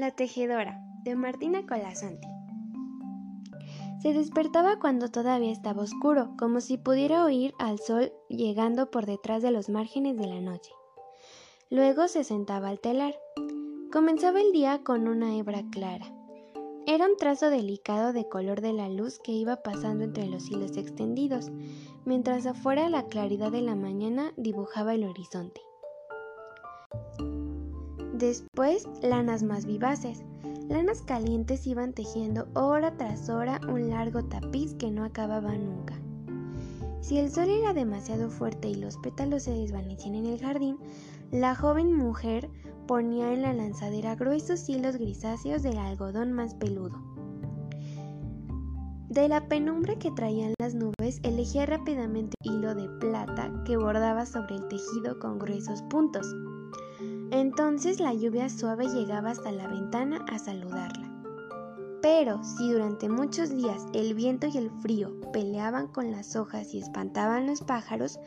La 0.00 0.12
tejedora, 0.12 0.82
de 1.04 1.14
Martina 1.14 1.66
Colasanti. 1.66 2.26
Se 4.00 4.14
despertaba 4.14 4.78
cuando 4.78 5.10
todavía 5.10 5.52
estaba 5.52 5.82
oscuro, 5.82 6.32
como 6.38 6.62
si 6.62 6.78
pudiera 6.78 7.22
oír 7.22 7.52
al 7.58 7.78
sol 7.78 8.10
llegando 8.30 8.90
por 8.90 9.04
detrás 9.04 9.42
de 9.42 9.50
los 9.50 9.68
márgenes 9.68 10.16
de 10.16 10.26
la 10.26 10.40
noche. 10.40 10.72
Luego 11.68 12.08
se 12.08 12.24
sentaba 12.24 12.70
al 12.70 12.80
telar. 12.80 13.14
Comenzaba 13.92 14.40
el 14.40 14.52
día 14.52 14.82
con 14.82 15.06
una 15.06 15.36
hebra 15.36 15.64
clara. 15.70 16.06
Era 16.86 17.04
un 17.04 17.18
trazo 17.18 17.50
delicado 17.50 18.14
de 18.14 18.26
color 18.26 18.62
de 18.62 18.72
la 18.72 18.88
luz 18.88 19.18
que 19.18 19.32
iba 19.32 19.56
pasando 19.56 20.04
entre 20.04 20.28
los 20.28 20.50
hilos 20.50 20.78
extendidos, 20.78 21.50
mientras 22.06 22.46
afuera 22.46 22.88
la 22.88 23.04
claridad 23.04 23.52
de 23.52 23.60
la 23.60 23.76
mañana 23.76 24.32
dibujaba 24.38 24.94
el 24.94 25.04
horizonte. 25.04 25.60
Después, 28.20 28.86
lanas 29.00 29.42
más 29.42 29.64
vivaces. 29.64 30.22
Lanas 30.68 31.00
calientes 31.00 31.66
iban 31.66 31.94
tejiendo 31.94 32.48
hora 32.52 32.94
tras 32.98 33.30
hora 33.30 33.58
un 33.66 33.88
largo 33.88 34.22
tapiz 34.22 34.74
que 34.74 34.90
no 34.90 35.04
acababa 35.04 35.56
nunca. 35.56 35.94
Si 37.00 37.16
el 37.16 37.30
sol 37.30 37.48
era 37.48 37.72
demasiado 37.72 38.28
fuerte 38.28 38.68
y 38.68 38.74
los 38.74 38.98
pétalos 38.98 39.44
se 39.44 39.52
desvanecían 39.52 40.16
en 40.16 40.26
el 40.26 40.38
jardín, 40.38 40.76
la 41.30 41.54
joven 41.54 41.94
mujer 41.94 42.50
ponía 42.86 43.32
en 43.32 43.40
la 43.40 43.54
lanzadera 43.54 44.16
gruesos 44.16 44.68
hilos 44.68 44.96
grisáceos 44.96 45.62
del 45.62 45.78
algodón 45.78 46.32
más 46.32 46.54
peludo. 46.54 47.02
De 49.08 49.28
la 49.28 49.48
penumbra 49.48 49.98
que 49.98 50.10
traían 50.10 50.52
las 50.60 50.74
nubes, 50.74 51.20
elegía 51.22 51.64
rápidamente 51.64 52.36
hilo 52.42 52.74
de 52.74 52.86
plata 53.00 53.50
que 53.64 53.78
bordaba 53.78 54.26
sobre 54.26 54.56
el 54.56 54.68
tejido 54.68 55.18
con 55.18 55.38
gruesos 55.38 55.80
puntos. 55.84 56.26
Entonces 57.30 58.00
la 58.00 58.12
lluvia 58.12 58.48
suave 58.48 58.88
llegaba 58.88 59.30
hasta 59.30 59.52
la 59.52 59.68
ventana 59.68 60.24
a 60.30 60.38
saludarla. 60.38 61.08
Pero 62.02 62.42
si 62.42 62.72
durante 62.72 63.08
muchos 63.08 63.54
días 63.54 63.86
el 63.92 64.14
viento 64.14 64.46
y 64.46 64.56
el 64.56 64.70
frío 64.80 65.20
peleaban 65.32 65.86
con 65.88 66.10
las 66.10 66.34
hojas 66.34 66.74
y 66.74 66.78
espantaban 66.78 67.46
los 67.46 67.60
pájaros, 67.60 68.18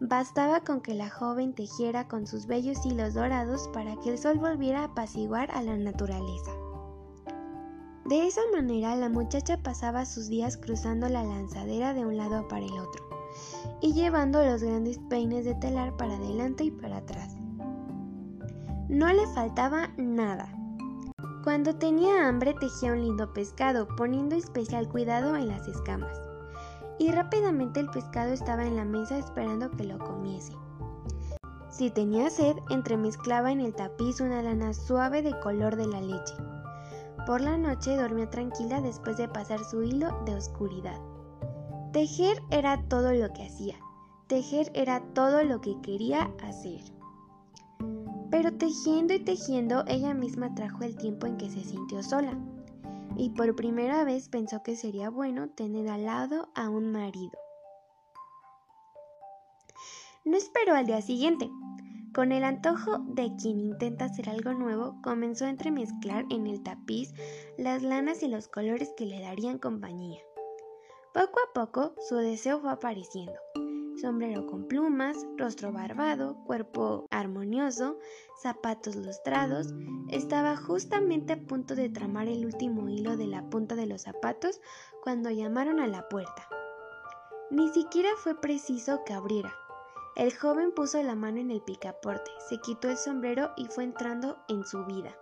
bastaba 0.00 0.60
con 0.60 0.80
que 0.80 0.94
la 0.94 1.08
joven 1.08 1.54
tejiera 1.54 2.06
con 2.06 2.26
sus 2.26 2.46
bellos 2.46 2.84
hilos 2.84 3.14
dorados 3.14 3.68
para 3.72 3.96
que 3.96 4.10
el 4.10 4.18
sol 4.18 4.38
volviera 4.38 4.80
a 4.80 4.84
apaciguar 4.84 5.50
a 5.52 5.62
la 5.62 5.76
naturaleza. 5.76 6.52
De 8.04 8.26
esa 8.26 8.42
manera 8.52 8.94
la 8.94 9.08
muchacha 9.08 9.56
pasaba 9.62 10.06
sus 10.06 10.28
días 10.28 10.56
cruzando 10.56 11.08
la 11.08 11.24
lanzadera 11.24 11.94
de 11.94 12.04
un 12.04 12.16
lado 12.16 12.46
para 12.46 12.64
el 12.64 12.72
otro 12.72 13.04
y 13.80 13.92
llevando 13.94 14.44
los 14.44 14.62
grandes 14.62 14.98
peines 15.10 15.44
de 15.44 15.54
telar 15.54 15.96
para 15.96 16.14
adelante 16.14 16.64
y 16.64 16.70
para 16.70 16.98
atrás. 16.98 17.35
No 18.88 19.12
le 19.12 19.26
faltaba 19.34 19.88
nada. 19.96 20.48
Cuando 21.42 21.74
tenía 21.74 22.28
hambre 22.28 22.54
tejía 22.54 22.92
un 22.92 23.02
lindo 23.02 23.32
pescado, 23.32 23.88
poniendo 23.96 24.36
especial 24.36 24.88
cuidado 24.88 25.34
en 25.34 25.48
las 25.48 25.66
escamas. 25.66 26.16
Y 26.96 27.10
rápidamente 27.10 27.80
el 27.80 27.90
pescado 27.90 28.32
estaba 28.32 28.64
en 28.64 28.76
la 28.76 28.84
mesa 28.84 29.18
esperando 29.18 29.72
que 29.72 29.82
lo 29.82 29.98
comiese. 29.98 30.52
Si 31.68 31.90
tenía 31.90 32.30
sed, 32.30 32.56
entremezclaba 32.70 33.50
en 33.50 33.60
el 33.60 33.74
tapiz 33.74 34.20
una 34.20 34.40
lana 34.40 34.72
suave 34.72 35.20
de 35.20 35.36
color 35.40 35.74
de 35.74 35.88
la 35.88 36.00
leche. 36.00 36.34
Por 37.26 37.40
la 37.40 37.58
noche 37.58 37.96
dormía 37.96 38.30
tranquila 38.30 38.80
después 38.80 39.16
de 39.16 39.28
pasar 39.28 39.64
su 39.64 39.82
hilo 39.82 40.16
de 40.26 40.36
oscuridad. 40.36 41.00
Tejer 41.92 42.40
era 42.50 42.80
todo 42.88 43.12
lo 43.12 43.32
que 43.32 43.46
hacía. 43.46 43.74
Tejer 44.28 44.70
era 44.74 45.00
todo 45.12 45.42
lo 45.42 45.60
que 45.60 45.80
quería 45.80 46.30
hacer. 46.40 46.95
Pero 48.36 48.52
tejiendo 48.52 49.14
y 49.14 49.20
tejiendo 49.20 49.82
ella 49.86 50.12
misma 50.12 50.54
trajo 50.54 50.84
el 50.84 50.94
tiempo 50.94 51.26
en 51.26 51.38
que 51.38 51.48
se 51.48 51.64
sintió 51.64 52.02
sola, 52.02 52.38
y 53.16 53.30
por 53.30 53.56
primera 53.56 54.04
vez 54.04 54.28
pensó 54.28 54.62
que 54.62 54.76
sería 54.76 55.08
bueno 55.08 55.48
tener 55.48 55.88
al 55.88 56.04
lado 56.04 56.50
a 56.54 56.68
un 56.68 56.92
marido. 56.92 57.32
No 60.26 60.36
esperó 60.36 60.74
al 60.74 60.84
día 60.84 61.00
siguiente. 61.00 61.48
Con 62.14 62.30
el 62.30 62.44
antojo 62.44 62.98
de 63.08 63.34
quien 63.40 63.58
intenta 63.58 64.04
hacer 64.04 64.28
algo 64.28 64.52
nuevo, 64.52 65.00
comenzó 65.02 65.46
a 65.46 65.50
entremezclar 65.50 66.26
en 66.28 66.46
el 66.46 66.62
tapiz 66.62 67.14
las 67.56 67.82
lanas 67.82 68.22
y 68.22 68.28
los 68.28 68.48
colores 68.48 68.92
que 68.98 69.06
le 69.06 69.18
darían 69.18 69.58
compañía. 69.58 70.20
Poco 71.14 71.40
a 71.40 71.54
poco 71.54 71.94
su 72.06 72.16
deseo 72.16 72.60
fue 72.60 72.70
apareciendo 72.70 73.32
sombrero 73.96 74.46
con 74.46 74.66
plumas, 74.66 75.16
rostro 75.36 75.72
barbado, 75.72 76.36
cuerpo 76.44 77.06
armonioso, 77.10 77.98
zapatos 78.42 78.96
lustrados, 78.96 79.74
estaba 80.08 80.56
justamente 80.56 81.32
a 81.32 81.40
punto 81.40 81.74
de 81.74 81.88
tramar 81.88 82.28
el 82.28 82.44
último 82.44 82.88
hilo 82.88 83.16
de 83.16 83.26
la 83.26 83.48
punta 83.48 83.74
de 83.74 83.86
los 83.86 84.02
zapatos 84.02 84.60
cuando 85.02 85.30
llamaron 85.30 85.80
a 85.80 85.86
la 85.86 86.08
puerta. 86.08 86.48
Ni 87.50 87.68
siquiera 87.70 88.10
fue 88.18 88.40
preciso 88.40 89.00
que 89.04 89.14
abriera. 89.14 89.52
El 90.14 90.34
joven 90.34 90.72
puso 90.72 91.02
la 91.02 91.14
mano 91.14 91.38
en 91.38 91.50
el 91.50 91.62
picaporte, 91.62 92.30
se 92.48 92.58
quitó 92.58 92.88
el 92.88 92.96
sombrero 92.96 93.50
y 93.56 93.66
fue 93.66 93.84
entrando 93.84 94.38
en 94.48 94.64
su 94.64 94.84
vida. 94.84 95.16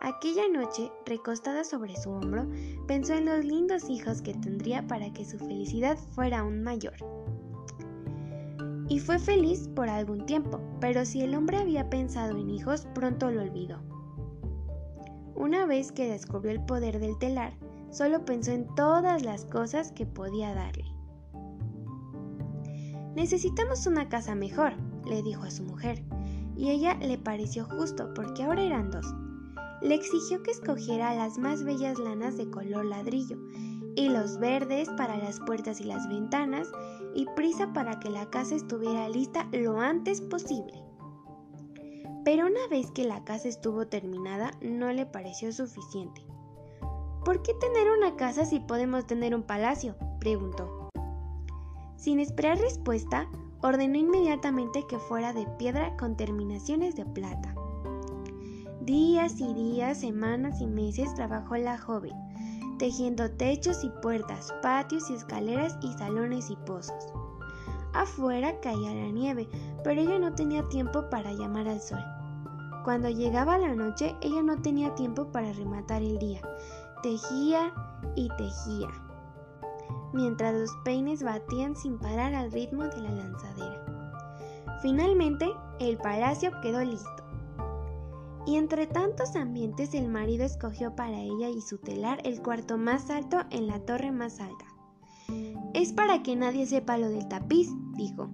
Aquella 0.00 0.48
noche, 0.48 0.90
recostada 1.06 1.62
sobre 1.62 1.96
su 1.96 2.10
hombro, 2.10 2.48
pensó 2.88 3.12
en 3.14 3.26
los 3.26 3.44
lindos 3.44 3.88
hijos 3.88 4.20
que 4.20 4.34
tendría 4.34 4.86
para 4.86 5.12
que 5.12 5.24
su 5.24 5.38
felicidad 5.38 5.96
fuera 5.96 6.40
aún 6.40 6.62
mayor 6.64 6.94
y 8.92 8.98
fue 8.98 9.18
feliz 9.18 9.70
por 9.74 9.88
algún 9.88 10.26
tiempo, 10.26 10.60
pero 10.78 11.06
si 11.06 11.22
el 11.22 11.34
hombre 11.34 11.56
había 11.56 11.88
pensado 11.88 12.36
en 12.36 12.50
hijos, 12.50 12.86
pronto 12.94 13.30
lo 13.30 13.40
olvidó. 13.40 13.78
Una 15.34 15.64
vez 15.64 15.92
que 15.92 16.10
descubrió 16.10 16.52
el 16.52 16.62
poder 16.66 17.00
del 17.00 17.18
telar, 17.18 17.54
solo 17.90 18.26
pensó 18.26 18.50
en 18.50 18.66
todas 18.74 19.22
las 19.22 19.46
cosas 19.46 19.92
que 19.92 20.04
podía 20.04 20.52
darle. 20.52 20.84
Necesitamos 23.16 23.86
una 23.86 24.10
casa 24.10 24.34
mejor, 24.34 24.74
le 25.06 25.22
dijo 25.22 25.44
a 25.44 25.50
su 25.50 25.62
mujer, 25.62 26.04
y 26.54 26.68
ella 26.68 26.92
le 26.96 27.16
pareció 27.16 27.64
justo 27.64 28.12
porque 28.12 28.42
ahora 28.42 28.62
eran 28.62 28.90
dos. 28.90 29.06
Le 29.80 29.94
exigió 29.94 30.42
que 30.42 30.50
escogiera 30.50 31.14
las 31.14 31.38
más 31.38 31.64
bellas 31.64 31.98
lanas 31.98 32.36
de 32.36 32.50
color 32.50 32.84
ladrillo 32.84 33.38
y 33.96 34.08
los 34.08 34.38
verdes 34.38 34.88
para 34.96 35.16
las 35.16 35.40
puertas 35.40 35.80
y 35.80 35.84
las 35.84 36.08
ventanas 36.08 36.68
y 37.14 37.26
prisa 37.36 37.72
para 37.72 38.00
que 38.00 38.10
la 38.10 38.30
casa 38.30 38.54
estuviera 38.54 39.08
lista 39.08 39.48
lo 39.52 39.80
antes 39.80 40.20
posible. 40.20 40.82
Pero 42.24 42.46
una 42.46 42.66
vez 42.70 42.90
que 42.92 43.04
la 43.04 43.24
casa 43.24 43.48
estuvo 43.48 43.86
terminada 43.86 44.52
no 44.60 44.92
le 44.92 45.06
pareció 45.06 45.52
suficiente. 45.52 46.22
¿Por 47.24 47.42
qué 47.42 47.52
tener 47.54 47.90
una 47.90 48.16
casa 48.16 48.44
si 48.44 48.60
podemos 48.60 49.06
tener 49.06 49.34
un 49.34 49.42
palacio? 49.42 49.96
preguntó. 50.18 50.90
Sin 51.96 52.18
esperar 52.18 52.58
respuesta, 52.58 53.28
ordenó 53.60 53.96
inmediatamente 53.96 54.84
que 54.88 54.98
fuera 54.98 55.32
de 55.32 55.46
piedra 55.58 55.96
con 55.96 56.16
terminaciones 56.16 56.96
de 56.96 57.04
plata. 57.04 57.54
Días 58.80 59.40
y 59.40 59.54
días, 59.54 59.98
semanas 60.00 60.60
y 60.60 60.66
meses 60.66 61.14
trabajó 61.14 61.56
la 61.56 61.78
joven, 61.78 62.12
tejiendo 62.78 63.30
techos 63.30 63.84
y 63.84 63.90
puertas, 64.02 64.54
patios 64.62 65.10
y 65.10 65.14
escaleras 65.14 65.76
y 65.82 65.92
salones 65.92 66.50
y 66.50 66.56
pozos. 66.56 67.12
Afuera 67.94 68.58
caía 68.60 68.94
la 68.94 69.10
nieve, 69.10 69.48
pero 69.84 70.00
ella 70.00 70.18
no 70.18 70.34
tenía 70.34 70.68
tiempo 70.68 71.08
para 71.10 71.32
llamar 71.32 71.68
al 71.68 71.80
sol. 71.80 72.02
Cuando 72.84 73.08
llegaba 73.08 73.58
la 73.58 73.74
noche, 73.74 74.16
ella 74.22 74.42
no 74.42 74.60
tenía 74.60 74.94
tiempo 74.94 75.30
para 75.30 75.52
rematar 75.52 76.02
el 76.02 76.18
día. 76.18 76.40
Tejía 77.02 77.72
y 78.16 78.28
tejía, 78.36 78.88
mientras 80.12 80.54
los 80.54 80.70
peines 80.84 81.22
batían 81.22 81.76
sin 81.76 81.98
parar 81.98 82.34
al 82.34 82.50
ritmo 82.50 82.84
de 82.84 83.00
la 83.02 83.10
lanzadera. 83.10 83.84
Finalmente, 84.82 85.52
el 85.78 85.96
palacio 85.98 86.50
quedó 86.60 86.82
listo. 86.82 87.22
Y 88.46 88.56
entre 88.56 88.86
tantos 88.86 89.36
ambientes 89.36 89.94
el 89.94 90.08
marido 90.08 90.44
escogió 90.44 90.96
para 90.96 91.20
ella 91.20 91.48
y 91.48 91.60
su 91.60 91.78
telar 91.78 92.20
el 92.24 92.42
cuarto 92.42 92.76
más 92.76 93.10
alto 93.10 93.38
en 93.50 93.66
la 93.66 93.80
torre 93.80 94.10
más 94.10 94.40
alta. 94.40 94.66
Es 95.74 95.92
para 95.92 96.22
que 96.22 96.36
nadie 96.36 96.66
sepa 96.66 96.98
lo 96.98 97.08
del 97.08 97.28
tapiz, 97.28 97.70
dijo, 97.96 98.30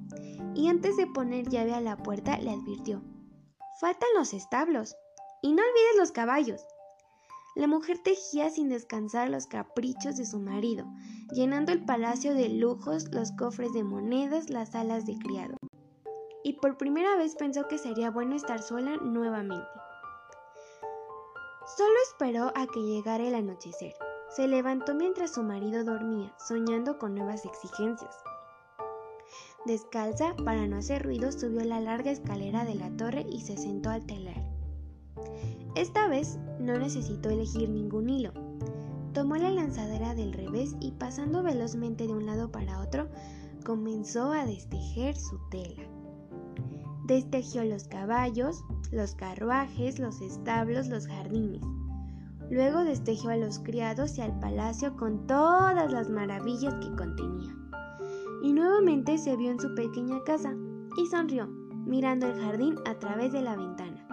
y 0.55 0.69
antes 0.69 0.97
de 0.97 1.07
poner 1.07 1.49
llave 1.49 1.75
a 1.75 1.81
la 1.81 1.97
puerta 1.97 2.39
le 2.39 2.51
advirtió. 2.51 3.03
Faltan 3.81 4.09
los 4.17 4.35
establos. 4.35 4.97
Y 5.41 5.53
no 5.53 5.63
olvides 5.63 5.99
los 5.99 6.11
caballos. 6.11 6.67
La 7.55 7.69
mujer 7.69 7.99
tejía 7.99 8.51
sin 8.51 8.69
descansar 8.69 9.31
los 9.31 9.47
caprichos 9.47 10.17
de 10.17 10.27
su 10.27 10.41
marido, 10.41 10.85
llenando 11.33 11.71
el 11.71 11.85
palacio 11.85 12.35
de 12.35 12.49
lujos, 12.49 13.13
los 13.13 13.31
cofres 13.33 13.73
de 13.73 13.85
monedas, 13.85 14.51
las 14.51 14.71
salas 14.71 15.07
de 15.07 15.17
criado. 15.17 15.57
Y 16.43 16.55
por 16.55 16.77
primera 16.77 17.17
vez 17.17 17.37
pensó 17.37 17.69
que 17.69 17.79
sería 17.79 18.11
bueno 18.11 18.35
estar 18.35 18.63
sola 18.63 18.97
nuevamente. 18.97 19.67
Solo 21.77 21.95
esperó 22.11 22.51
a 22.55 22.67
que 22.67 22.81
llegara 22.81 23.27
el 23.29 23.35
anochecer. 23.35 23.95
Se 24.31 24.49
levantó 24.49 24.95
mientras 24.95 25.35
su 25.35 25.43
marido 25.43 25.85
dormía, 25.85 26.35
soñando 26.39 26.99
con 26.99 27.15
nuevas 27.15 27.45
exigencias. 27.45 28.17
Descalza, 29.67 30.35
para 30.45 30.67
no 30.67 30.77
hacer 30.79 31.03
ruido, 31.03 31.31
subió 31.31 31.63
la 31.65 31.81
larga 31.81 32.11
escalera 32.11 32.65
de 32.65 32.75
la 32.75 32.91
torre 32.97 33.27
y 33.29 33.43
se 33.43 33.59
sentó 33.59 33.91
al 33.91 34.07
telar. 34.07 34.43
Esta 35.75 36.09
vez 36.09 36.39
no 36.59 36.79
necesitó 36.79 37.29
elegir 37.29 37.69
ningún 37.69 38.09
hilo. 38.09 38.33
Tomó 39.13 39.37
la 39.37 39.51
lanzadera 39.51 40.15
del 40.15 40.33
revés 40.33 40.75
y 40.81 40.93
pasando 40.93 41.43
velozmente 41.43 42.07
de 42.07 42.15
un 42.15 42.25
lado 42.25 42.51
para 42.51 42.81
otro, 42.81 43.09
comenzó 43.65 44.33
a 44.33 44.47
destejer 44.47 45.17
su 45.17 45.39
tela. 45.51 45.98
Destejió 47.09 47.65
los 47.65 47.89
caballos, 47.89 48.63
los 48.93 49.15
carruajes, 49.15 49.99
los 49.99 50.21
establos, 50.21 50.89
los 50.89 51.07
jardines. 51.07 51.63
Luego 52.51 52.85
destejió 52.85 53.31
a 53.31 53.39
los 53.39 53.61
criados 53.61 54.19
y 54.19 54.21
al 54.21 54.39
palacio 54.41 54.95
con 54.95 55.27
todas 55.27 55.91
las 55.91 56.11
maravillas 56.11 56.75
que 56.75 56.95
contenía. 56.97 57.57
Y 58.43 58.53
nuevamente 58.53 59.17
se 59.17 59.37
vio 59.37 59.51
en 59.51 59.59
su 59.59 59.75
pequeña 59.75 60.23
casa 60.25 60.55
y 60.99 61.07
sonrió, 61.07 61.47
mirando 61.87 62.27
el 62.27 62.39
jardín 62.43 62.75
a 62.85 62.99
través 62.99 63.33
de 63.33 63.41
la 63.41 63.57
ventana. 63.57 64.07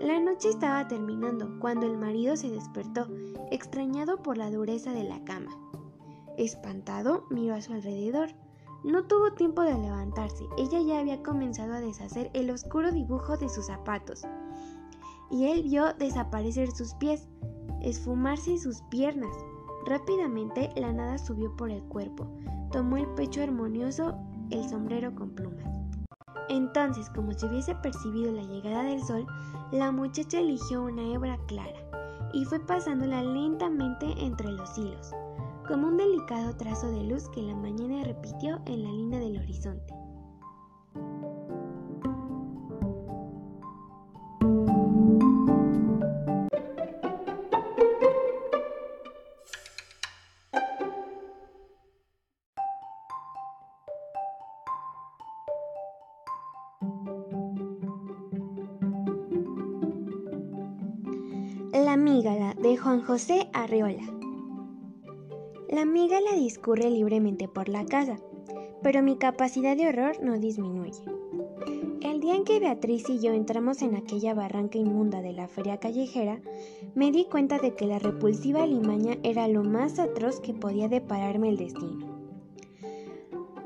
La 0.00 0.20
noche 0.20 0.50
estaba 0.50 0.86
terminando 0.86 1.58
cuando 1.58 1.86
el 1.86 1.98
marido 1.98 2.36
se 2.36 2.48
despertó, 2.48 3.08
extrañado 3.50 4.22
por 4.22 4.36
la 4.36 4.52
dureza 4.52 4.92
de 4.92 5.02
la 5.02 5.24
cama. 5.24 5.50
Espantado, 6.38 7.24
miró 7.30 7.56
a 7.56 7.60
su 7.60 7.72
alrededor. 7.72 8.28
No 8.84 9.04
tuvo 9.04 9.32
tiempo 9.32 9.62
de 9.62 9.78
levantarse, 9.78 10.44
ella 10.58 10.80
ya 10.80 10.98
había 10.98 11.22
comenzado 11.22 11.74
a 11.74 11.80
deshacer 11.80 12.30
el 12.34 12.50
oscuro 12.50 12.90
dibujo 12.90 13.36
de 13.36 13.48
sus 13.48 13.66
zapatos 13.66 14.24
y 15.30 15.46
él 15.46 15.62
vio 15.62 15.92
desaparecer 15.94 16.70
sus 16.72 16.94
pies, 16.94 17.26
esfumarse 17.80 18.58
sus 18.58 18.82
piernas. 18.82 19.34
Rápidamente 19.86 20.70
la 20.76 20.92
nada 20.92 21.16
subió 21.18 21.54
por 21.56 21.70
el 21.70 21.82
cuerpo, 21.84 22.26
tomó 22.70 22.98
el 22.98 23.06
pecho 23.14 23.42
armonioso, 23.42 24.14
el 24.50 24.68
sombrero 24.68 25.14
con 25.14 25.30
plumas. 25.30 25.64
Entonces, 26.48 27.08
como 27.10 27.32
si 27.32 27.46
hubiese 27.46 27.74
percibido 27.76 28.30
la 28.32 28.42
llegada 28.42 28.82
del 28.82 29.02
sol, 29.02 29.26
la 29.70 29.90
muchacha 29.90 30.38
eligió 30.38 30.82
una 30.82 31.02
hebra 31.02 31.38
clara 31.46 31.80
y 32.34 32.44
fue 32.44 32.60
pasándola 32.60 33.22
lentamente 33.22 34.12
entre 34.18 34.52
los 34.52 34.76
hilos, 34.76 35.12
como 35.72 35.88
un 35.88 35.96
delicado 35.96 36.54
trazo 36.54 36.90
de 36.90 37.02
luz 37.02 37.30
que 37.30 37.40
la 37.40 37.54
mañana 37.54 38.04
repitió 38.04 38.60
en 38.66 38.82
la 38.82 38.90
línea 38.90 39.18
del 39.20 39.38
horizonte. 39.38 39.94
La 61.72 61.96
mígala 61.96 62.52
de 62.60 62.76
Juan 62.76 63.02
José 63.02 63.48
Arreola. 63.54 64.21
La 65.72 65.86
mígala 65.86 66.32
discurre 66.36 66.90
libremente 66.90 67.48
por 67.48 67.70
la 67.70 67.86
casa, 67.86 68.18
pero 68.82 69.02
mi 69.02 69.16
capacidad 69.16 69.74
de 69.74 69.88
horror 69.88 70.22
no 70.22 70.38
disminuye. 70.38 71.02
El 72.02 72.20
día 72.20 72.34
en 72.34 72.44
que 72.44 72.60
Beatriz 72.60 73.08
y 73.08 73.20
yo 73.20 73.32
entramos 73.32 73.80
en 73.80 73.96
aquella 73.96 74.34
barranca 74.34 74.76
inmunda 74.76 75.22
de 75.22 75.32
la 75.32 75.48
feria 75.48 75.78
callejera, 75.78 76.42
me 76.94 77.10
di 77.10 77.24
cuenta 77.24 77.58
de 77.58 77.74
que 77.74 77.86
la 77.86 77.98
repulsiva 77.98 78.66
limaña 78.66 79.16
era 79.22 79.48
lo 79.48 79.64
más 79.64 79.98
atroz 79.98 80.40
que 80.40 80.52
podía 80.52 80.88
depararme 80.88 81.48
el 81.48 81.56
destino. 81.56 82.06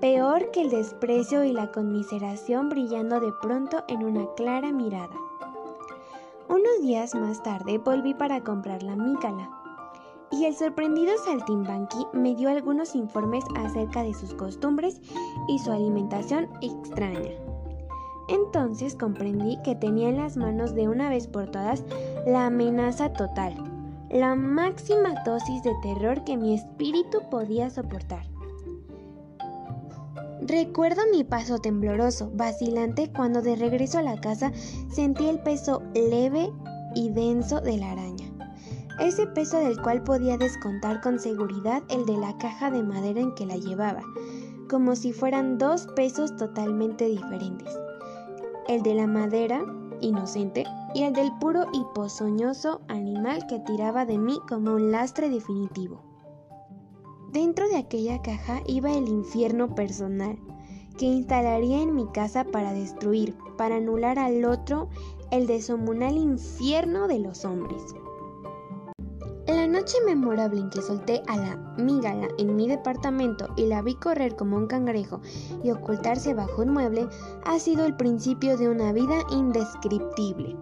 Peor 0.00 0.52
que 0.52 0.60
el 0.62 0.70
desprecio 0.70 1.42
y 1.42 1.50
la 1.50 1.72
conmiseración 1.72 2.68
brillando 2.68 3.18
de 3.18 3.32
pronto 3.42 3.82
en 3.88 4.04
una 4.04 4.32
clara 4.36 4.70
mirada. 4.70 5.16
Unos 6.48 6.82
días 6.82 7.16
más 7.16 7.42
tarde 7.42 7.78
volví 7.78 8.14
para 8.14 8.44
comprar 8.44 8.84
la 8.84 8.94
mícala 8.94 9.65
y 10.30 10.44
el 10.44 10.54
sorprendido 10.54 11.12
Saltimbanqui 11.24 12.06
me 12.12 12.34
dio 12.34 12.48
algunos 12.48 12.94
informes 12.94 13.44
acerca 13.56 14.02
de 14.02 14.14
sus 14.14 14.34
costumbres 14.34 15.00
y 15.48 15.58
su 15.58 15.72
alimentación 15.72 16.48
extraña. 16.60 17.32
Entonces 18.28 18.96
comprendí 18.96 19.58
que 19.62 19.74
tenía 19.74 20.08
en 20.08 20.16
las 20.16 20.36
manos 20.36 20.74
de 20.74 20.88
una 20.88 21.08
vez 21.08 21.28
por 21.28 21.50
todas 21.50 21.84
la 22.26 22.46
amenaza 22.46 23.12
total, 23.12 23.54
la 24.10 24.34
máxima 24.34 25.14
dosis 25.24 25.62
de 25.62 25.74
terror 25.82 26.24
que 26.24 26.36
mi 26.36 26.54
espíritu 26.54 27.20
podía 27.30 27.70
soportar. 27.70 28.26
Recuerdo 30.40 31.02
mi 31.10 31.24
paso 31.24 31.58
tembloroso, 31.58 32.30
vacilante, 32.34 33.10
cuando 33.12 33.42
de 33.42 33.56
regreso 33.56 33.98
a 33.98 34.02
la 34.02 34.20
casa 34.20 34.52
sentí 34.90 35.26
el 35.28 35.40
peso 35.40 35.82
leve 35.94 36.52
y 36.94 37.10
denso 37.10 37.60
de 37.60 37.78
la 37.78 37.92
araña. 37.92 38.25
Ese 38.98 39.26
peso 39.26 39.58
del 39.58 39.80
cual 39.80 40.02
podía 40.02 40.38
descontar 40.38 41.02
con 41.02 41.18
seguridad 41.18 41.82
el 41.90 42.06
de 42.06 42.16
la 42.16 42.36
caja 42.38 42.70
de 42.70 42.82
madera 42.82 43.20
en 43.20 43.34
que 43.34 43.44
la 43.44 43.56
llevaba, 43.56 44.02
como 44.70 44.96
si 44.96 45.12
fueran 45.12 45.58
dos 45.58 45.86
pesos 45.94 46.34
totalmente 46.36 47.06
diferentes. 47.06 47.78
El 48.68 48.82
de 48.82 48.94
la 48.94 49.06
madera, 49.06 49.64
inocente, 50.00 50.64
y 50.94 51.02
el 51.02 51.12
del 51.12 51.30
puro 51.38 51.66
y 51.74 51.84
pozoñoso 51.94 52.80
animal 52.88 53.46
que 53.46 53.58
tiraba 53.60 54.06
de 54.06 54.16
mí 54.16 54.38
como 54.48 54.72
un 54.72 54.90
lastre 54.90 55.28
definitivo. 55.28 56.02
Dentro 57.32 57.68
de 57.68 57.76
aquella 57.76 58.22
caja 58.22 58.62
iba 58.66 58.90
el 58.92 59.08
infierno 59.08 59.74
personal, 59.74 60.38
que 60.96 61.04
instalaría 61.04 61.82
en 61.82 61.94
mi 61.94 62.06
casa 62.06 62.44
para 62.44 62.72
destruir, 62.72 63.36
para 63.58 63.76
anular 63.76 64.18
al 64.18 64.42
otro 64.46 64.88
el 65.30 65.46
descomunal 65.46 66.16
infierno 66.16 67.08
de 67.08 67.18
los 67.18 67.44
hombres. 67.44 67.82
La 69.46 69.68
noche 69.68 69.96
memorable 70.04 70.60
en 70.60 70.70
que 70.70 70.82
solté 70.82 71.22
a 71.28 71.36
la 71.36 71.56
mígala 71.76 72.26
en 72.36 72.56
mi 72.56 72.66
departamento 72.66 73.48
y 73.56 73.66
la 73.66 73.80
vi 73.80 73.94
correr 73.94 74.34
como 74.34 74.56
un 74.56 74.66
cangrejo 74.66 75.20
y 75.62 75.70
ocultarse 75.70 76.34
bajo 76.34 76.62
un 76.62 76.70
mueble 76.70 77.08
ha 77.44 77.58
sido 77.60 77.86
el 77.86 77.96
principio 77.96 78.56
de 78.56 78.68
una 78.68 78.92
vida 78.92 79.18
indescriptible. 79.30 80.56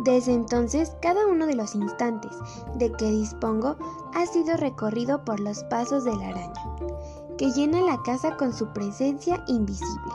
Desde 0.00 0.34
entonces, 0.34 0.94
cada 1.00 1.26
uno 1.26 1.46
de 1.46 1.56
los 1.56 1.74
instantes 1.74 2.32
de 2.76 2.92
que 2.92 3.10
dispongo 3.10 3.76
ha 4.14 4.26
sido 4.26 4.56
recorrido 4.58 5.24
por 5.24 5.40
los 5.40 5.64
pasos 5.64 6.04
de 6.04 6.14
la 6.14 6.28
araña, 6.28 6.76
que 7.38 7.50
llena 7.52 7.80
la 7.80 8.00
casa 8.02 8.36
con 8.36 8.52
su 8.52 8.66
presencia 8.74 9.42
invisible. 9.48 10.12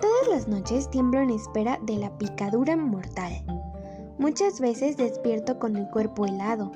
Todas 0.00 0.28
las 0.30 0.48
noches 0.48 0.88
tiemblo 0.88 1.20
en 1.20 1.30
espera 1.30 1.78
de 1.82 1.96
la 1.96 2.16
picadura 2.16 2.76
mortal. 2.76 3.59
Muchas 4.20 4.60
veces 4.60 4.98
despierto 4.98 5.58
con 5.58 5.76
el 5.76 5.88
cuerpo 5.88 6.26
helado, 6.26 6.70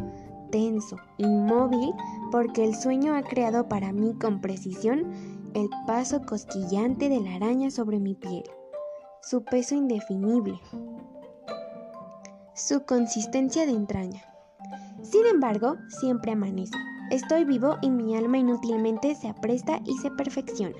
tenso, 0.50 0.96
inmóvil, 1.18 1.92
porque 2.32 2.64
el 2.64 2.74
sueño 2.74 3.14
ha 3.14 3.22
creado 3.22 3.68
para 3.68 3.92
mí 3.92 4.14
con 4.18 4.40
precisión 4.40 5.12
el 5.52 5.68
paso 5.86 6.22
cosquillante 6.22 7.10
de 7.10 7.20
la 7.20 7.34
araña 7.34 7.70
sobre 7.70 8.00
mi 8.00 8.14
piel, 8.14 8.44
su 9.20 9.44
peso 9.44 9.74
indefinible, 9.74 10.58
su 12.54 12.86
consistencia 12.86 13.66
de 13.66 13.72
entraña. 13.72 14.22
Sin 15.02 15.26
embargo, 15.26 15.76
siempre 16.00 16.32
amanece. 16.32 16.72
Estoy 17.10 17.44
vivo 17.44 17.76
y 17.82 17.90
mi 17.90 18.16
alma 18.16 18.38
inútilmente 18.38 19.14
se 19.16 19.28
apresta 19.28 19.80
y 19.84 19.98
se 19.98 20.10
perfecciona. 20.10 20.78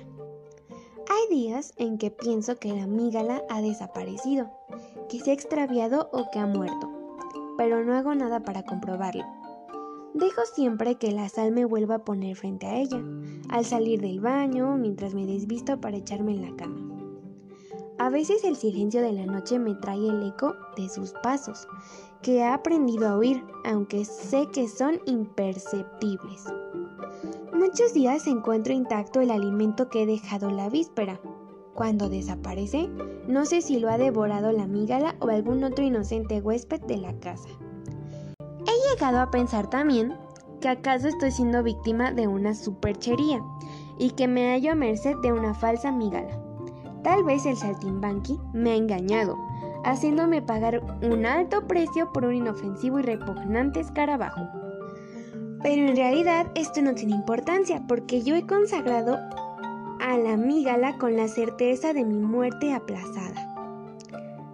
Hay 1.07 1.35
días 1.35 1.73
en 1.77 1.99
que 1.99 2.09
pienso 2.09 2.57
que 2.57 2.73
la 2.73 2.85
amígala 2.85 3.43
ha 3.49 3.61
desaparecido, 3.61 4.49
que 5.09 5.19
se 5.19 5.31
extraviado 5.31 6.09
o 6.11 6.29
que 6.31 6.39
ha 6.39 6.47
muerto, 6.47 6.89
pero 7.57 7.83
no 7.83 7.93
hago 7.93 8.15
nada 8.15 8.41
para 8.41 8.63
comprobarlo. 8.63 9.23
Dejo 10.13 10.41
siempre 10.53 10.95
que 10.95 11.11
la 11.11 11.27
sal 11.27 11.51
me 11.51 11.65
vuelva 11.65 11.95
a 11.95 12.05
poner 12.05 12.35
frente 12.35 12.67
a 12.67 12.77
ella, 12.77 13.03
al 13.49 13.65
salir 13.65 13.99
del 14.01 14.21
baño, 14.21 14.77
mientras 14.77 15.13
me 15.13 15.25
desvisto 15.25 15.81
para 15.81 15.97
echarme 15.97 16.31
en 16.33 16.41
la 16.41 16.55
cama. 16.55 16.85
A 17.97 18.09
veces 18.09 18.43
el 18.43 18.55
silencio 18.55 19.01
de 19.01 19.13
la 19.13 19.25
noche 19.25 19.57
me 19.57 19.73
trae 19.75 20.07
el 20.07 20.27
eco 20.27 20.53
de 20.77 20.89
sus 20.89 21.13
pasos, 21.23 21.67
que 22.21 22.37
he 22.37 22.45
aprendido 22.45 23.07
a 23.07 23.17
oír, 23.17 23.43
aunque 23.65 24.03
sé 24.03 24.47
que 24.53 24.67
son 24.67 24.99
imperceptibles. 25.05 26.45
Muchos 27.53 27.93
días 27.93 28.27
encuentro 28.27 28.73
intacto 28.73 29.21
el 29.21 29.31
alimento 29.31 29.89
que 29.89 30.03
he 30.03 30.05
dejado 30.05 30.49
la 30.49 30.69
víspera. 30.69 31.19
Cuando 31.75 32.07
desaparece, 32.07 32.89
no 33.27 33.43
sé 33.43 33.61
si 33.61 33.81
lo 33.81 33.89
ha 33.89 33.97
devorado 33.97 34.53
la 34.53 34.65
mígala 34.65 35.15
o 35.19 35.27
algún 35.27 35.61
otro 35.65 35.83
inocente 35.83 36.39
huésped 36.39 36.79
de 36.83 36.95
la 36.95 37.11
casa. 37.19 37.49
He 38.39 38.89
llegado 38.89 39.19
a 39.19 39.29
pensar 39.29 39.69
también 39.69 40.15
que 40.61 40.69
acaso 40.69 41.09
estoy 41.09 41.31
siendo 41.31 41.63
víctima 41.63 42.13
de 42.13 42.29
una 42.29 42.55
superchería 42.55 43.43
y 43.99 44.11
que 44.11 44.29
me 44.29 44.53
hallo 44.53 44.71
a 44.71 44.75
merced 44.75 45.17
de 45.21 45.33
una 45.33 45.53
falsa 45.53 45.91
mígala. 45.91 46.41
Tal 47.03 47.25
vez 47.25 47.45
el 47.45 47.57
saltimbanqui 47.57 48.39
me 48.53 48.71
ha 48.71 48.75
engañado, 48.75 49.37
haciéndome 49.83 50.41
pagar 50.41 50.81
un 51.03 51.25
alto 51.25 51.67
precio 51.67 52.13
por 52.13 52.23
un 52.23 52.35
inofensivo 52.35 52.99
y 52.99 53.03
repugnante 53.03 53.81
escarabajo. 53.81 54.41
Pero 55.61 55.89
en 55.89 55.97
realidad 55.97 56.47
esto 56.55 56.81
no 56.81 56.95
tiene 56.95 57.15
importancia 57.15 57.83
porque 57.85 58.23
yo 58.23 58.33
he 58.35 58.47
consagrado 58.47 59.19
a 59.99 60.17
la 60.17 60.37
mígala 60.37 60.97
con 60.97 61.15
la 61.15 61.27
certeza 61.27 61.93
de 61.93 62.05
mi 62.05 62.19
muerte 62.19 62.73
aplazada. 62.73 63.55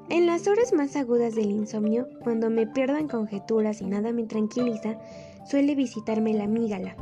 En 0.10 0.26
las 0.26 0.48
horas 0.48 0.74
más 0.74 0.96
agudas 0.96 1.36
del 1.36 1.52
insomnio, 1.52 2.08
cuando 2.24 2.50
me 2.50 2.68
pierdo 2.68 2.98
en 2.98 3.08
conjeturas 3.08 3.82
y 3.82 3.86
nada 3.86 4.12
me 4.12 4.24
tranquiliza, 4.24 4.98
suele 5.46 5.74
visitarme 5.74 6.34
la 6.34 6.44
amígala. 6.44 6.96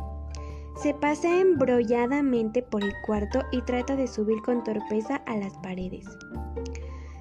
Se 0.81 0.93
pasa 0.93 1.41
embrolladamente 1.41 2.61
por 2.61 2.83
el 2.83 2.93
cuarto 3.05 3.41
y 3.51 3.61
trata 3.63 3.95
de 3.95 4.07
subir 4.07 4.41
con 4.43 4.63
torpeza 4.63 5.17
a 5.25 5.35
las 5.37 5.57
paredes. 5.57 6.05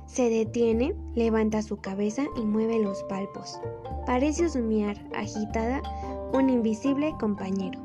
Se 0.07 0.31
detiene, 0.31 0.95
levanta 1.15 1.63
su 1.63 1.79
cabeza 1.79 2.25
y 2.37 2.45
mueve 2.45 2.79
los 2.83 3.03
palpos. 3.05 3.61
Parece 4.07 4.47
husmear, 4.47 4.97
agitada, 5.15 5.83
un 6.33 6.51
invisible 6.51 7.15
compañero. 7.19 7.79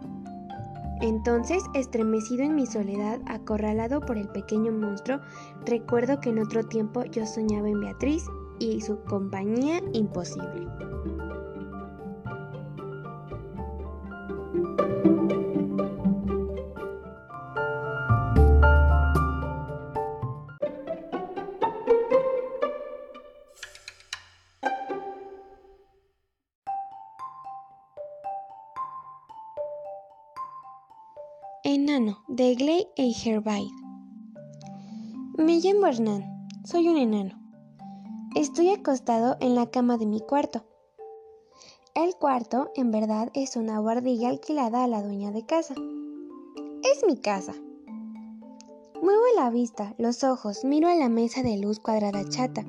Entonces, 1.04 1.62
estremecido 1.74 2.44
en 2.44 2.56
mi 2.56 2.66
soledad, 2.66 3.20
acorralado 3.26 4.00
por 4.00 4.18
el 4.18 4.30
pequeño 4.30 4.72
monstruo, 4.72 5.20
recuerdo 5.66 6.22
que 6.22 6.30
en 6.30 6.40
otro 6.40 6.64
tiempo 6.64 7.04
yo 7.04 7.26
soñaba 7.26 7.68
en 7.68 7.82
Beatriz 7.82 8.24
y 8.58 8.80
su 8.80 9.04
compañía 9.04 9.82
imposible. 9.92 10.66
Enano, 31.76 32.20
de 32.28 32.54
Gley 32.54 32.88
e 32.96 33.12
Herbide. 33.26 33.72
Me 35.40 35.60
llamo 35.60 35.88
Hernán, 35.88 36.48
soy 36.64 36.88
un 36.88 36.98
enano. 36.98 37.34
Estoy 38.36 38.70
acostado 38.70 39.38
en 39.40 39.56
la 39.56 39.72
cama 39.72 39.98
de 39.98 40.06
mi 40.06 40.20
cuarto. 40.20 40.64
El 41.96 42.14
cuarto, 42.14 42.70
en 42.76 42.92
verdad, 42.92 43.32
es 43.34 43.56
una 43.56 43.80
guardilla 43.80 44.30
alquilada 44.30 44.84
a 44.84 44.88
la 44.88 45.02
dueña 45.02 45.32
de 45.32 45.48
casa. 45.48 45.74
Es 46.84 47.04
mi 47.08 47.18
casa. 47.18 47.56
Muevo 49.02 49.24
la 49.36 49.50
vista, 49.50 49.96
los 49.98 50.24
ojos, 50.24 50.66
miro 50.66 50.90
a 50.90 50.96
la 50.96 51.10
mesa 51.10 51.42
de 51.42 51.58
luz 51.58 51.80
cuadrada 51.80 52.24
chata, 52.30 52.64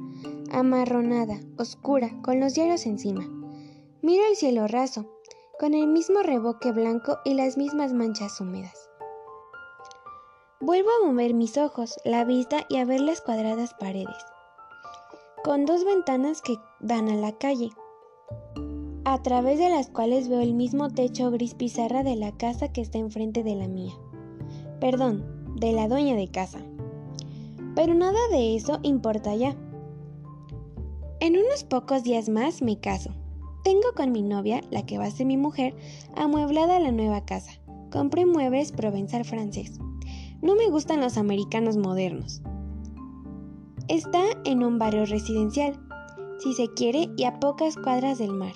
amarronada, 0.51 1.39
oscura, 1.59 2.11
con 2.23 2.41
los 2.41 2.55
diarios 2.55 2.87
encima. 2.87 3.29
Miro 4.01 4.25
el 4.31 4.37
cielo 4.37 4.67
raso, 4.67 5.05
con 5.61 5.75
el 5.75 5.89
mismo 5.89 6.23
reboque 6.23 6.73
blanco 6.73 7.19
y 7.27 7.35
las 7.35 7.59
mismas 7.59 7.93
manchas 7.93 8.41
húmedas. 8.41 8.89
Vuelvo 10.65 10.89
a 10.89 11.07
mover 11.07 11.35
mis 11.35 11.59
ojos, 11.59 11.99
la 12.07 12.25
vista 12.25 12.65
y 12.71 12.77
a 12.79 12.87
ver 12.87 13.03
las 13.03 13.21
cuadradas 13.21 13.75
paredes, 13.75 14.17
con 15.45 15.67
dos 15.67 15.85
ventanas 15.85 16.41
que 16.41 16.57
dan 16.81 17.11
a 17.11 17.17
la 17.17 17.33
calle, 17.33 17.69
a 19.05 19.23
través 19.23 19.59
de 19.59 19.69
las 19.69 19.91
cuales 19.91 20.31
veo 20.31 20.41
el 20.41 20.55
mismo 20.55 20.89
techo 20.89 21.31
gris 21.31 21.53
pizarra 21.53 22.03
de 22.03 22.17
la 22.17 22.33
casa 22.33 22.73
que 22.73 22.81
está 22.81 22.97
enfrente 22.97 23.43
de 23.43 23.57
la 23.57 23.69
mía. 23.69 23.93
Perdón, 24.81 25.55
de 25.57 25.73
la 25.73 25.87
dueña 25.87 26.17
de 26.17 26.29
casa. 26.29 26.61
Pero 27.75 27.93
nada 27.93 28.21
de 28.31 28.57
eso 28.57 28.81
importa 28.83 29.35
ya. 29.35 29.55
En 31.21 31.37
unos 31.37 31.65
pocos 31.65 32.05
días 32.05 32.31
más 32.31 32.63
me 32.63 32.81
caso. 32.81 33.11
Tengo 33.65 33.93
con 33.95 34.13
mi 34.13 34.23
novia, 34.23 34.63
la 34.71 34.87
que 34.87 34.97
va 34.97 35.05
a 35.05 35.11
ser 35.11 35.27
mi 35.27 35.37
mujer, 35.37 35.77
amueblada 36.17 36.81
la 36.81 36.91
nueva 36.91 37.27
casa. 37.27 37.53
Compré 37.93 38.25
muebles 38.25 38.73
provenzal 38.73 39.27
francés. 39.27 39.79
No 40.45 40.57
me 40.57 40.69
gustan 40.69 41.01
los 41.01 41.17
americanos 41.17 41.79
modernos. 41.79 42.43
Está 43.89 44.25
en 44.45 44.63
un 44.63 44.79
barrio 44.79 45.07
residencial, 45.07 45.81
si 46.39 46.53
se 46.53 46.69
quiere, 46.75 47.09
y 47.17 47.25
a 47.25 47.41
pocas 47.41 47.77
cuadras 47.77 48.19
del 48.19 48.35
mar. 48.35 48.53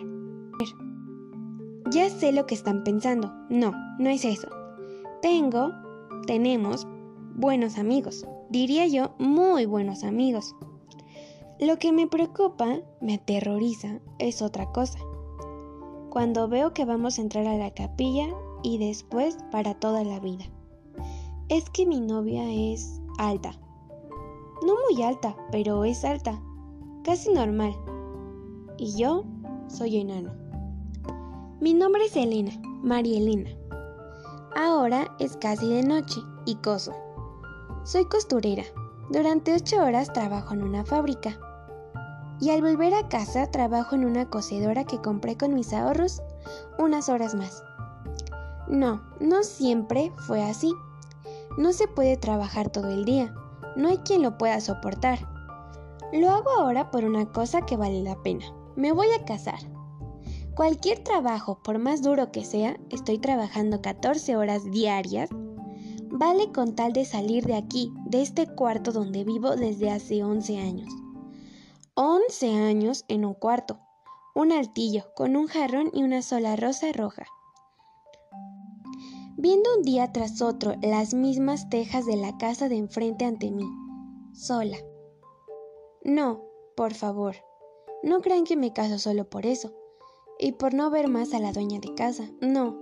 Ya 1.90 2.10
sé 2.10 2.32
lo 2.32 2.44
que 2.44 2.54
están 2.54 2.84
pensando. 2.84 3.32
No, 3.48 3.72
no 3.98 4.10
es 4.10 4.26
eso. 4.26 4.48
Tengo, 5.22 5.72
tenemos, 6.26 6.86
buenos 7.34 7.78
amigos. 7.78 8.26
Diría 8.50 8.86
yo, 8.86 9.14
muy 9.18 9.64
buenos 9.64 10.04
amigos. 10.04 10.54
Lo 11.58 11.78
que 11.78 11.92
me 11.92 12.06
preocupa, 12.06 12.80
me 13.00 13.14
aterroriza, 13.14 14.00
es 14.18 14.42
otra 14.42 14.70
cosa. 14.72 14.98
Cuando 16.10 16.48
veo 16.48 16.74
que 16.74 16.84
vamos 16.84 17.18
a 17.18 17.22
entrar 17.22 17.46
a 17.46 17.56
la 17.56 17.70
capilla 17.70 18.26
y 18.62 18.76
después 18.76 19.38
para 19.50 19.72
toda 19.72 20.04
la 20.04 20.20
vida. 20.20 20.44
Es 21.48 21.70
que 21.70 21.86
mi 21.86 21.98
novia 21.98 22.44
es 22.52 23.00
alta. 23.16 23.52
No 24.66 24.74
muy 24.90 25.02
alta, 25.02 25.34
pero 25.50 25.82
es 25.84 26.04
alta. 26.04 26.42
Casi 27.04 27.32
normal. 27.32 27.74
Y 28.76 28.98
yo 28.98 29.24
soy 29.66 29.96
enano. 29.96 30.30
Mi 31.58 31.72
nombre 31.72 32.04
es 32.04 32.16
Elena, 32.16 32.50
María 32.82 33.16
Elena. 33.16 33.50
Ahora 34.56 35.16
es 35.18 35.38
casi 35.38 35.66
de 35.70 35.82
noche 35.84 36.20
y 36.44 36.56
coso. 36.56 36.92
Soy 37.82 38.04
costurera. 38.04 38.64
Durante 39.08 39.54
ocho 39.54 39.82
horas 39.82 40.12
trabajo 40.12 40.52
en 40.52 40.62
una 40.62 40.84
fábrica. 40.84 41.40
Y 42.40 42.50
al 42.50 42.60
volver 42.60 42.92
a 42.92 43.08
casa 43.08 43.50
trabajo 43.50 43.94
en 43.94 44.04
una 44.04 44.28
cocedora 44.28 44.84
que 44.84 45.00
compré 45.00 45.38
con 45.38 45.54
mis 45.54 45.72
ahorros 45.72 46.20
unas 46.78 47.08
horas 47.08 47.34
más. 47.34 47.64
No, 48.68 49.00
no 49.18 49.42
siempre 49.44 50.12
fue 50.26 50.42
así. 50.42 50.74
No 51.58 51.72
se 51.72 51.88
puede 51.88 52.16
trabajar 52.16 52.70
todo 52.70 52.88
el 52.88 53.04
día. 53.04 53.34
No 53.74 53.88
hay 53.88 53.98
quien 53.98 54.22
lo 54.22 54.38
pueda 54.38 54.60
soportar. 54.60 55.18
Lo 56.12 56.30
hago 56.30 56.50
ahora 56.50 56.92
por 56.92 57.04
una 57.04 57.32
cosa 57.32 57.66
que 57.66 57.76
vale 57.76 58.00
la 58.00 58.14
pena. 58.22 58.44
Me 58.76 58.92
voy 58.92 59.08
a 59.10 59.24
casar. 59.24 59.58
Cualquier 60.54 61.00
trabajo, 61.00 61.60
por 61.64 61.80
más 61.80 62.00
duro 62.00 62.30
que 62.30 62.44
sea, 62.44 62.78
estoy 62.90 63.18
trabajando 63.18 63.82
14 63.82 64.36
horas 64.36 64.70
diarias, 64.70 65.30
vale 66.12 66.52
con 66.52 66.76
tal 66.76 66.92
de 66.92 67.04
salir 67.04 67.44
de 67.44 67.56
aquí, 67.56 67.92
de 68.06 68.22
este 68.22 68.46
cuarto 68.46 68.92
donde 68.92 69.24
vivo 69.24 69.56
desde 69.56 69.90
hace 69.90 70.22
11 70.22 70.58
años. 70.58 70.94
11 71.94 72.54
años 72.54 73.04
en 73.08 73.24
un 73.24 73.34
cuarto, 73.34 73.80
un 74.32 74.52
altillo 74.52 75.06
con 75.16 75.34
un 75.34 75.48
jarrón 75.48 75.90
y 75.92 76.04
una 76.04 76.22
sola 76.22 76.54
rosa 76.54 76.92
roja 76.92 77.26
viendo 79.38 79.70
un 79.76 79.84
día 79.84 80.12
tras 80.12 80.42
otro 80.42 80.74
las 80.82 81.14
mismas 81.14 81.70
tejas 81.70 82.04
de 82.06 82.16
la 82.16 82.36
casa 82.38 82.68
de 82.68 82.76
enfrente 82.76 83.24
ante 83.24 83.52
mí, 83.52 83.64
sola. 84.34 84.76
No, 86.02 86.42
por 86.76 86.92
favor, 86.92 87.36
no 88.02 88.20
crean 88.20 88.42
que 88.42 88.56
me 88.56 88.72
caso 88.72 88.98
solo 88.98 89.30
por 89.30 89.46
eso, 89.46 89.72
y 90.40 90.52
por 90.52 90.74
no 90.74 90.90
ver 90.90 91.06
más 91.06 91.34
a 91.34 91.38
la 91.38 91.52
dueña 91.52 91.78
de 91.78 91.94
casa, 91.94 92.28
no. 92.40 92.76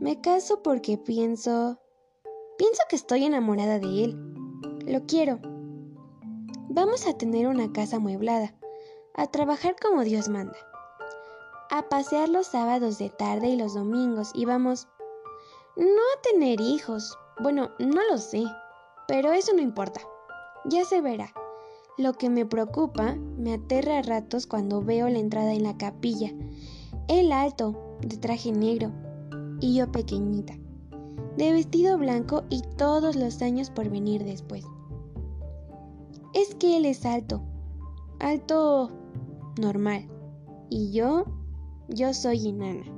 Me 0.00 0.20
caso 0.20 0.62
porque 0.62 0.98
pienso... 0.98 1.78
Pienso 2.56 2.82
que 2.90 2.96
estoy 2.96 3.24
enamorada 3.24 3.78
de 3.78 4.04
él. 4.04 4.34
Lo 4.84 5.06
quiero. 5.06 5.38
Vamos 6.70 7.06
a 7.06 7.16
tener 7.16 7.46
una 7.46 7.72
casa 7.72 7.96
amueblada, 7.96 8.52
a 9.14 9.28
trabajar 9.28 9.76
como 9.80 10.02
Dios 10.02 10.28
manda, 10.28 10.56
a 11.70 11.88
pasear 11.88 12.28
los 12.28 12.48
sábados 12.48 12.98
de 12.98 13.10
tarde 13.10 13.48
y 13.48 13.56
los 13.56 13.74
domingos 13.74 14.32
y 14.34 14.44
vamos 14.44 14.88
no 15.78 15.84
a 15.84 16.22
tener 16.22 16.60
hijos. 16.60 17.16
Bueno, 17.40 17.70
no 17.78 18.00
lo 18.10 18.18
sé, 18.18 18.44
pero 19.06 19.32
eso 19.32 19.52
no 19.54 19.62
importa. 19.62 20.00
Ya 20.64 20.84
se 20.84 21.00
verá. 21.00 21.32
Lo 21.96 22.14
que 22.14 22.28
me 22.28 22.44
preocupa, 22.44 23.14
me 23.14 23.54
aterra 23.54 23.98
a 23.98 24.02
ratos 24.02 24.46
cuando 24.46 24.82
veo 24.82 25.08
la 25.08 25.18
entrada 25.18 25.54
en 25.54 25.62
la 25.62 25.76
capilla. 25.76 26.32
Él 27.06 27.32
alto, 27.32 27.96
de 28.00 28.16
traje 28.16 28.52
negro, 28.52 28.92
y 29.60 29.76
yo 29.76 29.90
pequeñita, 29.90 30.54
de 31.36 31.52
vestido 31.52 31.96
blanco 31.96 32.44
y 32.50 32.62
todos 32.76 33.16
los 33.16 33.40
años 33.40 33.70
por 33.70 33.88
venir 33.88 34.24
después. 34.24 34.64
Es 36.34 36.54
que 36.56 36.76
él 36.76 36.86
es 36.86 37.06
alto, 37.06 37.40
alto 38.20 38.90
normal, 39.60 40.08
y 40.70 40.92
yo, 40.92 41.24
yo 41.88 42.12
soy 42.14 42.48
enana. 42.48 42.97